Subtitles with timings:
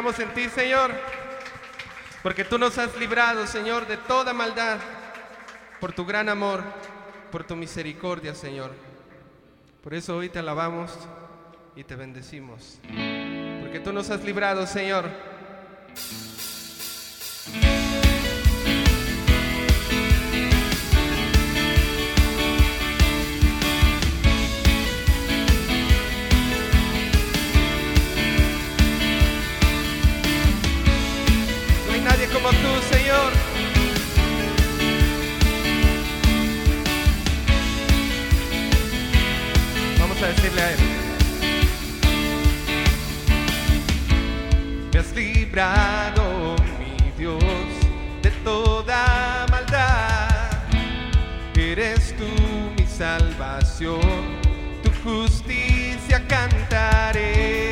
[0.00, 0.92] en ti, Señor,
[2.22, 4.78] porque tú nos has librado, Señor, de toda maldad,
[5.78, 6.62] por tu gran amor,
[7.30, 8.72] por tu misericordia, Señor.
[9.82, 10.90] Por eso hoy te alabamos
[11.76, 12.80] y te bendecimos,
[13.60, 15.04] porque tú nos has librado, Señor.
[32.32, 33.32] como tú, Señor.
[39.98, 40.78] Vamos a decirle a Él.
[44.92, 47.42] Me has librado, mi Dios,
[48.22, 50.28] de toda maldad.
[51.54, 52.26] Eres tú
[52.76, 54.00] mi salvación,
[54.82, 57.69] tu justicia cantaré.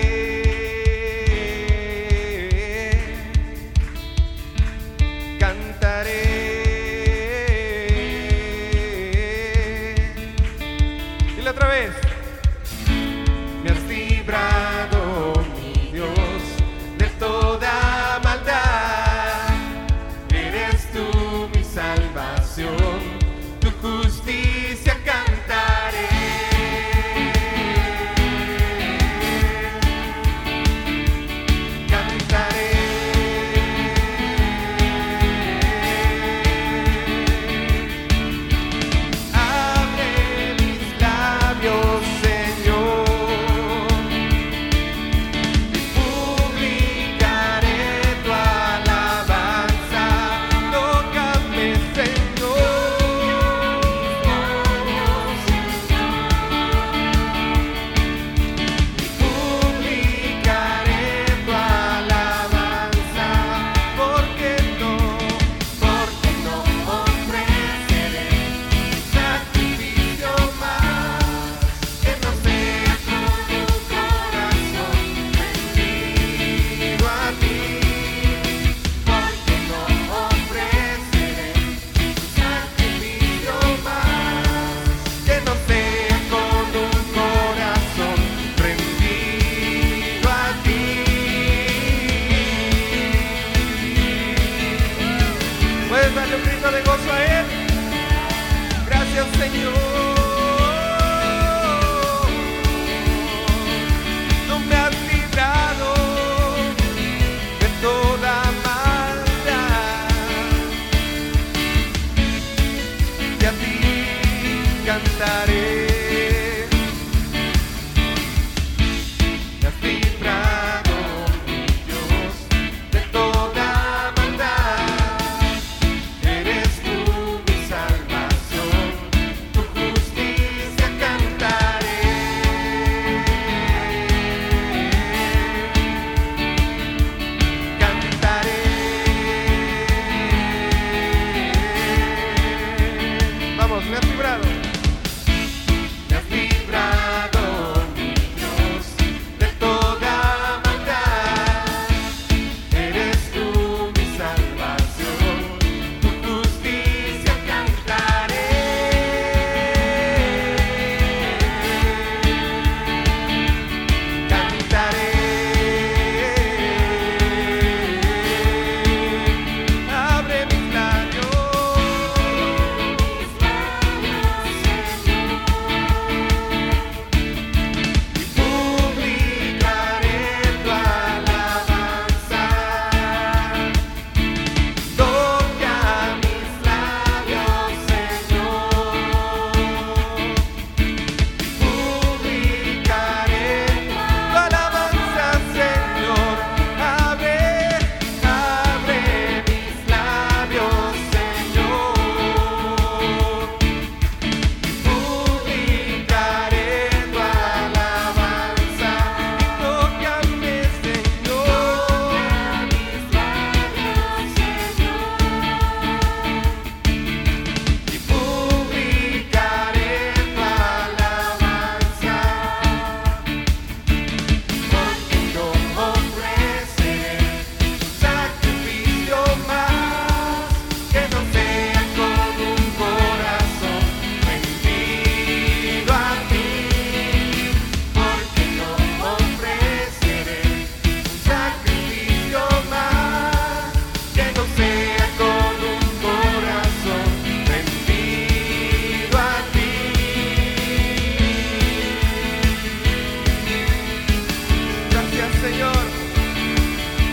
[255.41, 255.77] Señor.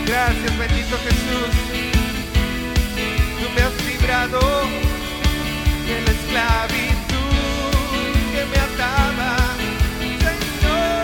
[0.04, 1.50] Gracias, bendito Jesús.
[3.40, 4.40] Tú me has librado
[5.86, 7.06] de la esclavitud
[8.32, 9.30] que me ataba.
[10.18, 10.96] Señor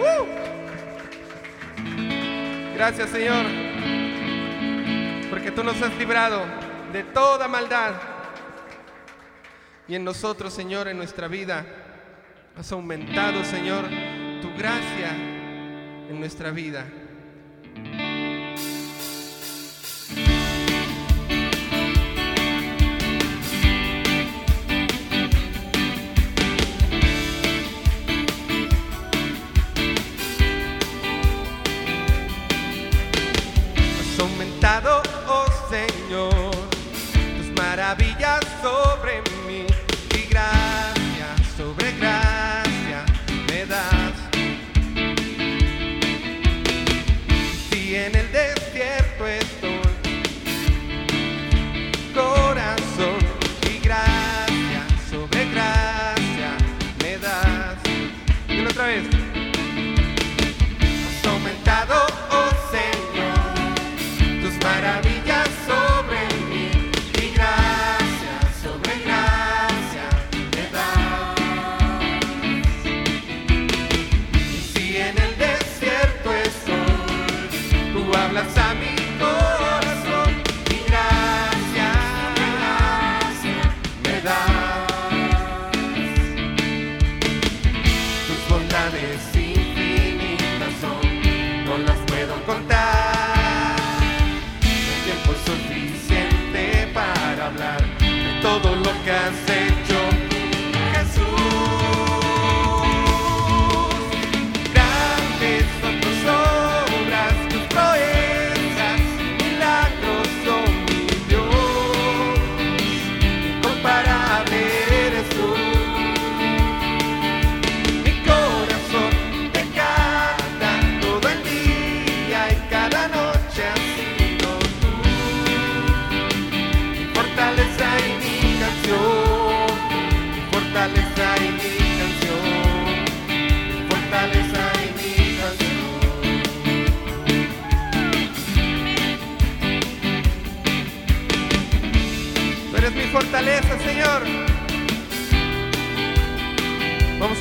[0.00, 0.26] uh.
[2.76, 3.44] Gracias Señor,
[5.30, 6.65] porque tú nos has librado
[6.96, 7.92] de toda maldad.
[9.86, 11.66] Y en nosotros, Señor, en nuestra vida,
[12.56, 13.84] has aumentado, Señor,
[14.40, 15.10] tu gracia
[16.08, 16.86] en nuestra vida.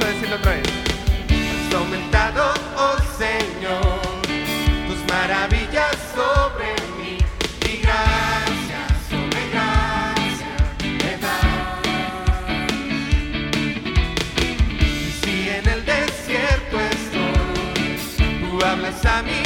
[0.06, 0.68] decirlo otra vez.
[1.68, 4.02] Has aumentado, oh Señor,
[4.88, 7.18] tus maravillas sobre mí
[7.70, 10.62] y gracias sobre gracias
[11.04, 11.36] me.
[14.80, 19.45] Y si en el desierto estoy, tú hablas a mí.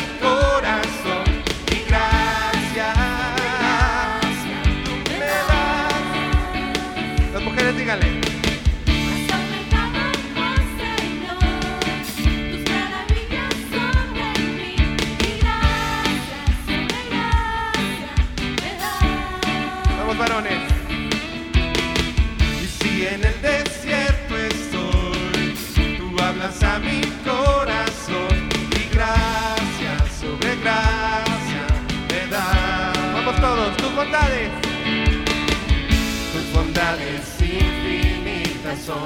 [36.33, 39.05] Tus bondades infinitas son,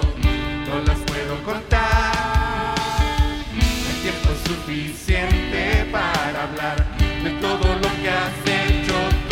[0.69, 2.73] no las puedo contar.
[3.51, 6.77] El tiempo suficiente para hablar
[7.21, 9.22] de todo lo que has hecho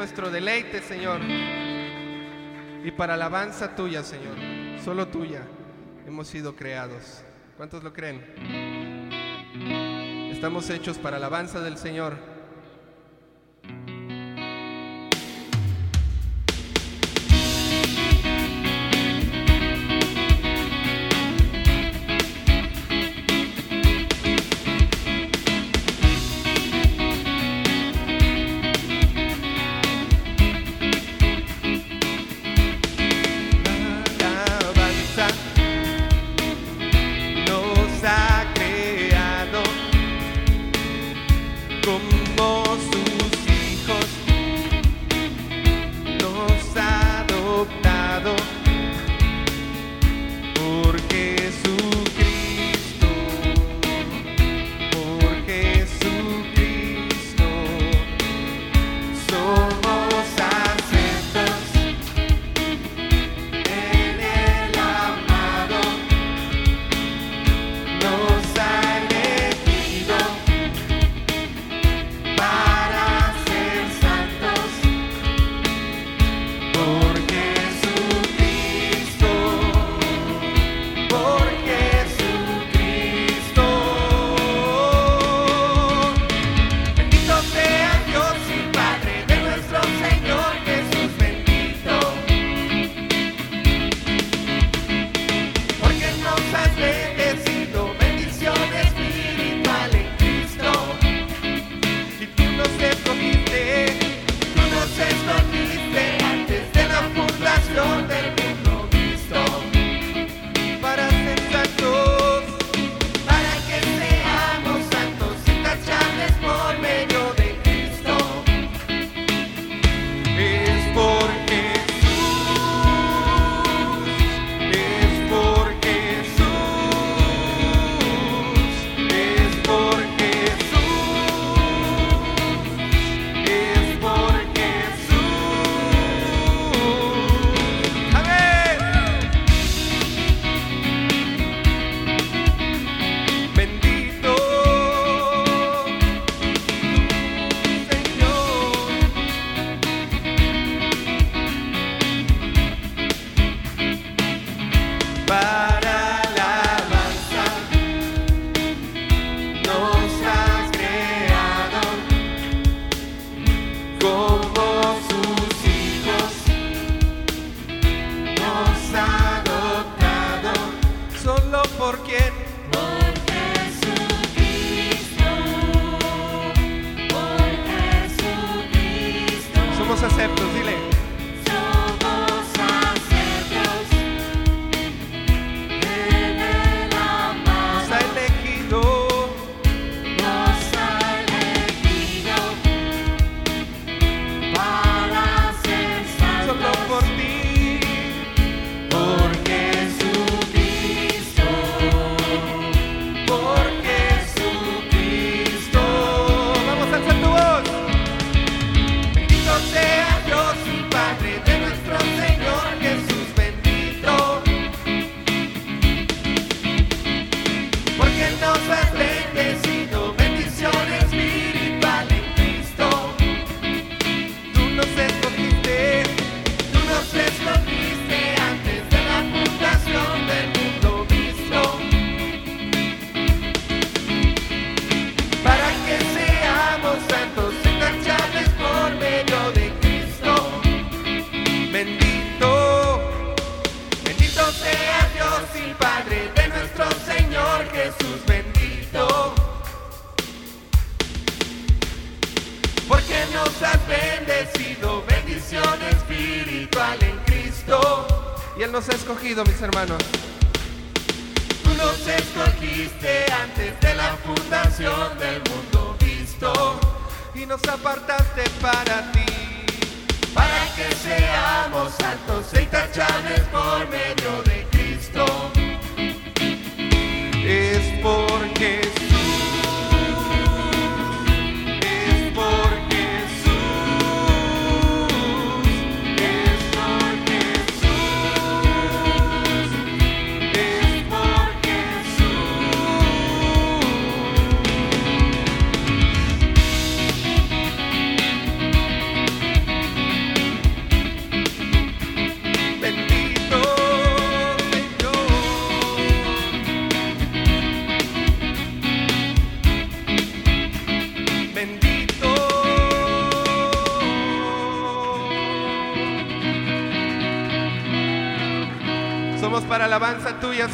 [0.00, 1.20] nuestro deleite, Señor.
[2.82, 4.34] Y para alabanza tuya, Señor.
[4.82, 5.42] Solo tuya
[6.06, 7.22] hemos sido creados.
[7.58, 8.24] ¿Cuántos lo creen?
[10.32, 12.29] Estamos hechos para alabanza del Señor.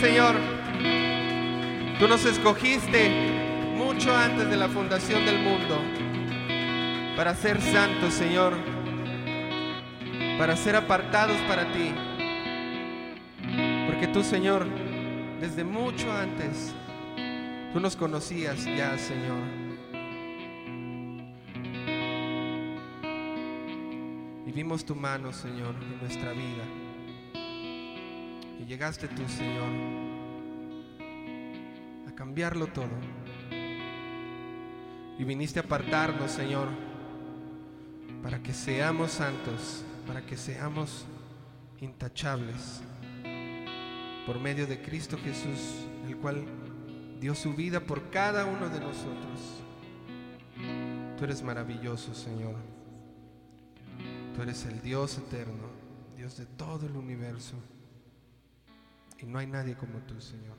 [0.06, 0.36] Señor.
[1.98, 3.10] Tú nos escogiste
[3.74, 5.80] mucho antes de la fundación del mundo
[7.16, 8.54] para ser santos, Señor,
[10.38, 11.92] para ser apartados para ti.
[13.88, 14.64] Porque tú, Señor,
[15.40, 16.72] desde mucho antes,
[17.72, 19.42] tú nos conocías ya, Señor.
[24.46, 26.85] Y vimos tu mano, Señor, en nuestra vida.
[28.66, 29.68] Llegaste tú, Señor,
[32.08, 32.90] a cambiarlo todo.
[35.18, 36.66] Y viniste a apartarnos, Señor,
[38.24, 41.06] para que seamos santos, para que seamos
[41.80, 42.82] intachables,
[44.26, 46.44] por medio de Cristo Jesús, el cual
[47.20, 49.62] dio su vida por cada uno de nosotros.
[51.16, 52.56] Tú eres maravilloso, Señor.
[54.34, 55.70] Tú eres el Dios eterno,
[56.16, 57.54] Dios de todo el universo.
[59.18, 60.58] Y no hay nadie como tú, Señor.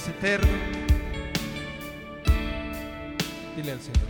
[0.00, 0.48] Eres eterno.
[3.54, 4.09] Dile al Señor.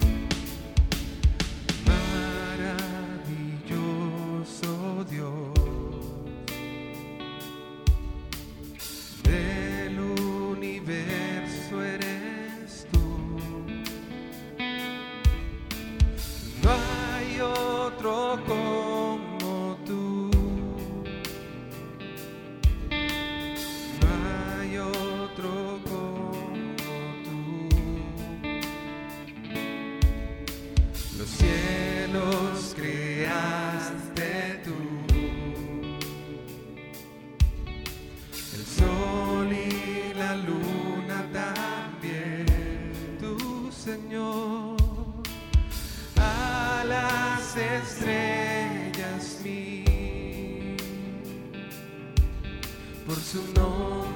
[53.32, 54.09] Por su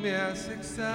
[0.00, 0.90] me has examinado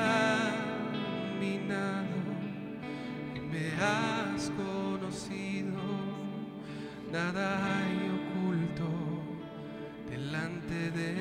[3.35, 5.79] y me has conocido.
[7.11, 8.89] Nada hay oculto
[10.09, 11.13] delante de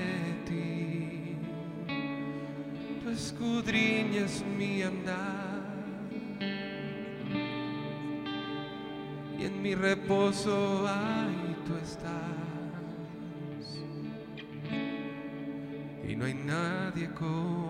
[0.46, 1.36] ti.
[3.02, 5.62] Tú escudriñas mi andar
[9.38, 12.24] y en mi reposo ahí tú estás.
[16.08, 17.63] Y no hay nadie como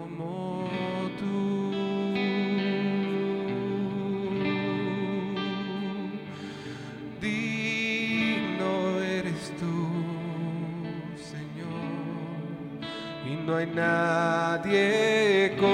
[13.64, 15.66] hay nadie como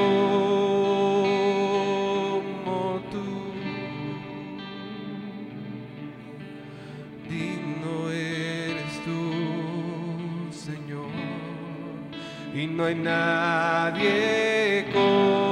[3.10, 3.26] tú.
[7.28, 9.32] Digno eres tú,
[10.52, 11.10] Señor,
[12.54, 15.49] y no hay nadie como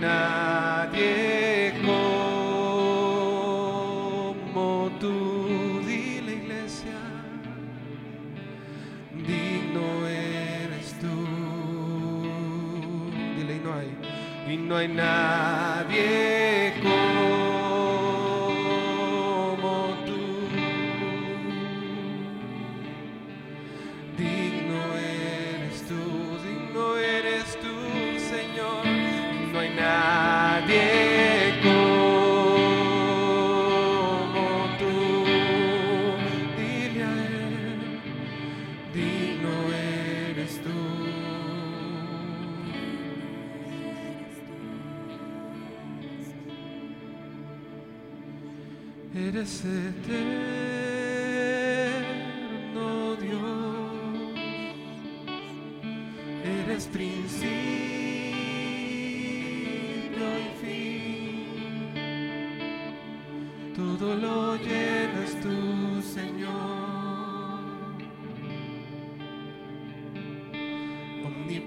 [0.00, 2.50] nadie como
[5.00, 5.80] tú.
[5.86, 6.98] Dile iglesia,
[9.26, 11.16] digno eres tú.
[13.36, 13.90] Dile y no hay,
[14.52, 14.88] y no hay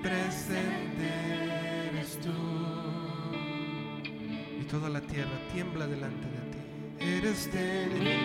[0.06, 1.10] omnipresente
[1.90, 2.30] eres tú,
[4.60, 6.60] y toda la tierra tiembla delante de ti.
[7.00, 8.20] Eres terrible,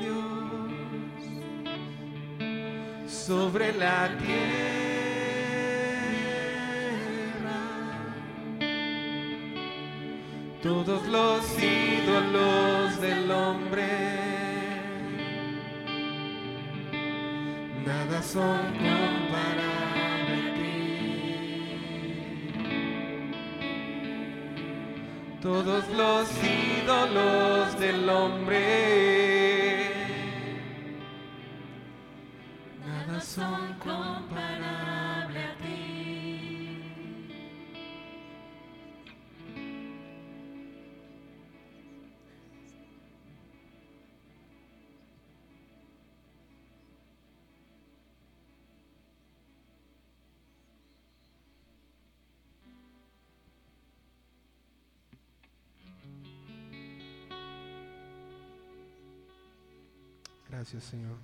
[0.00, 0.72] Dios,
[3.06, 4.63] sobre la tierra.
[18.34, 20.74] Son comparables a ti.
[25.40, 29.13] todos los ídolos del hombre.
[60.64, 61.18] Gracias, Señor.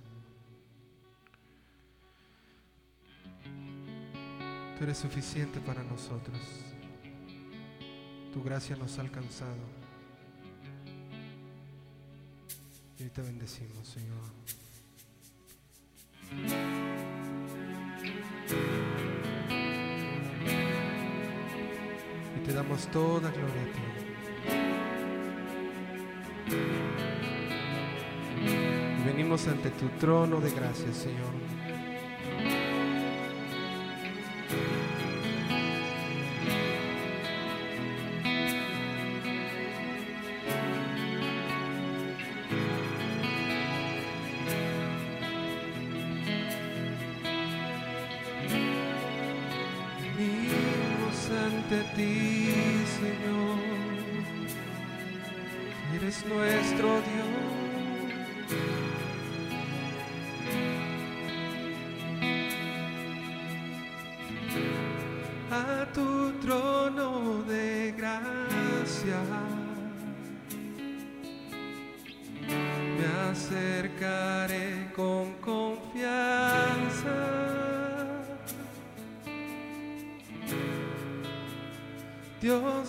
[4.77, 6.37] Tú eres suficiente para nosotros.
[8.31, 9.57] Tu gracia nos ha alcanzado.
[12.99, 14.29] Y te bendecimos, Señor.
[22.37, 24.10] Y te damos toda gloria a ti.
[29.31, 31.60] Ante tu trono de gracia, Señor.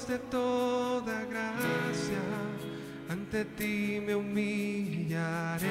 [0.09, 2.23] De toda gracia,
[3.09, 5.69] ante ti me humillaré.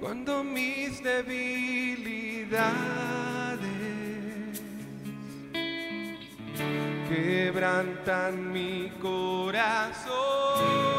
[0.00, 2.38] cuando mis debilidades
[7.08, 10.97] quebrantan mi corazón.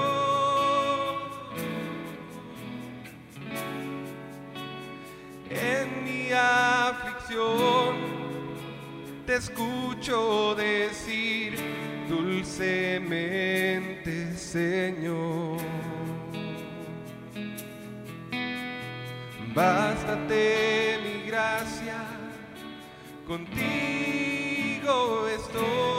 [9.25, 11.55] te escucho decir
[12.09, 15.59] dulcemente, Señor.
[19.53, 21.97] Bástate mi gracia,
[23.27, 25.98] contigo estoy.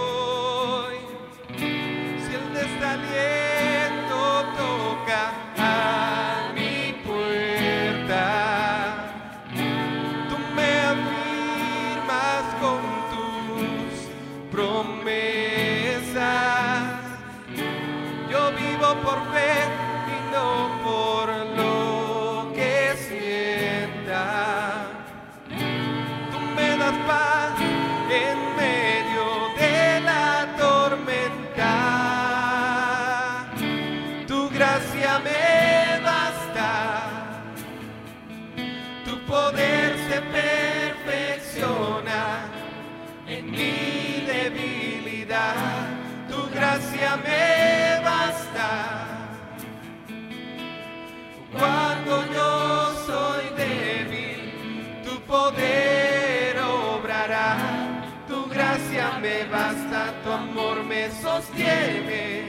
[61.40, 62.44] sostienes.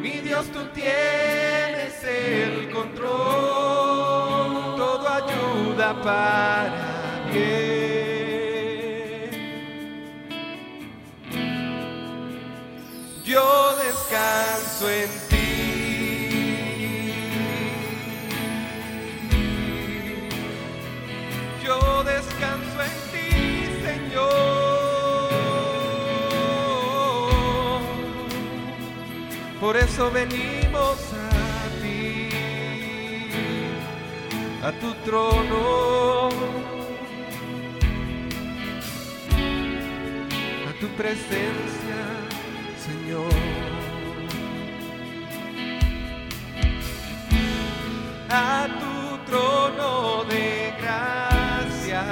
[0.00, 3.14] Mi Dios, tú tienes el control.
[4.76, 7.63] Todo ayuda para bien.
[29.64, 32.28] por eso venimos a ti,
[34.62, 36.28] a tu trono,
[40.68, 42.00] a tu presencia,
[42.86, 43.32] Señor.
[48.28, 52.04] A tu trono de gracia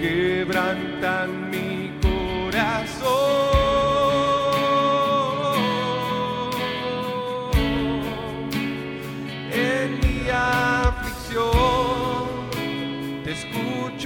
[0.00, 3.65] quebrantan mi corazón.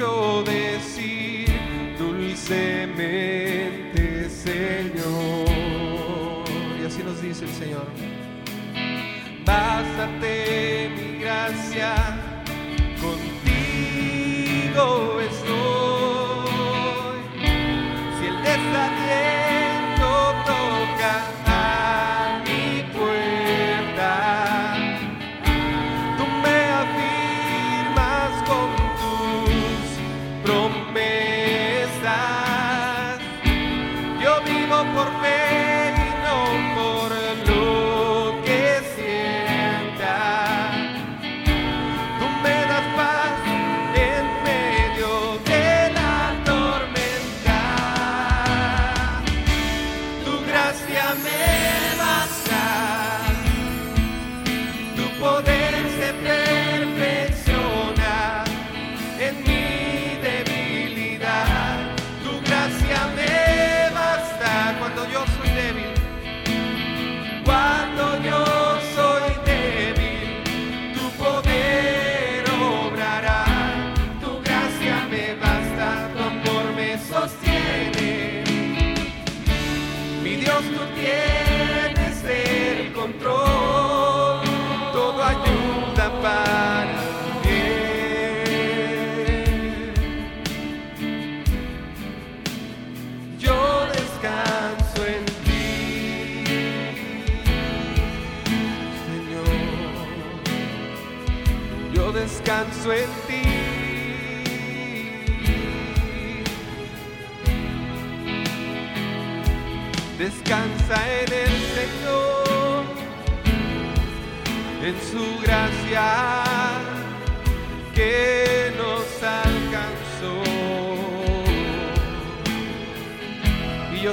[0.01, 1.51] escucho decir
[1.99, 5.47] dulcemente, Señor.
[6.81, 7.87] Y así nos dice el Señor.
[9.45, 12.20] Bástate mi gracia.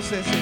[0.10, 0.37] voces.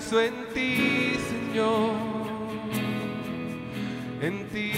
[0.00, 1.92] Descanso en ti, Señor,
[4.22, 4.72] en ti,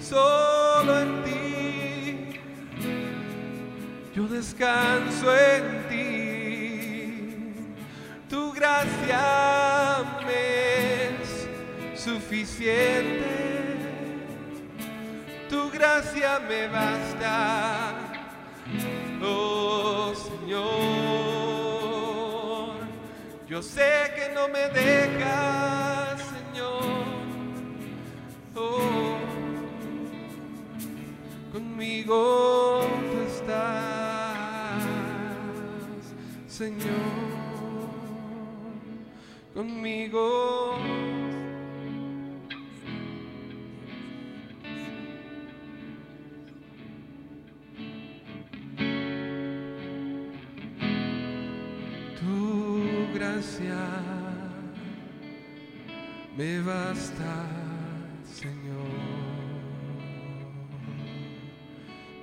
[0.00, 2.38] solo en ti.
[4.14, 6.04] Yo descanso en ti,
[8.30, 11.48] tu gracia me es
[12.00, 13.26] suficiente,
[15.50, 17.85] tu gracia me basta
[23.56, 26.82] Yo sé que no me dejas, Señor.
[28.54, 29.16] Oh,
[31.50, 34.82] conmigo tú estás,
[36.46, 36.84] Señor.
[39.54, 40.76] Conmigo.
[52.20, 52.65] Tu
[53.18, 53.76] gracia
[56.36, 57.46] me basta,
[58.24, 58.76] Señor.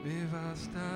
[0.03, 0.89] Me basta.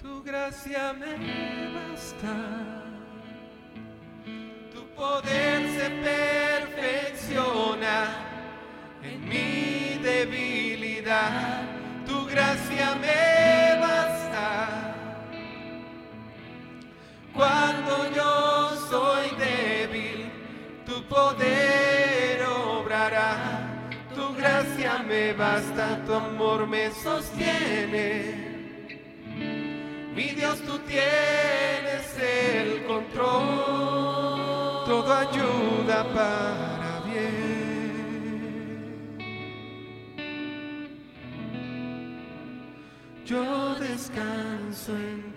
[0.00, 1.14] Tu gracia me
[1.76, 2.71] basta.
[25.32, 28.50] Basta, tu amor me sostiene.
[30.14, 37.92] Mi Dios, tú tienes el control, todo ayuda para bien.
[43.24, 45.31] Yo descanso en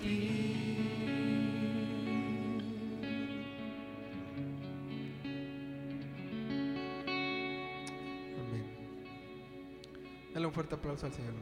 [10.56, 11.34] fuerte aplauso al Señor.